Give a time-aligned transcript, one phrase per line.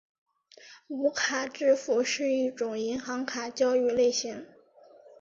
[0.87, 4.47] 无卡支付是一种银行卡交易类型。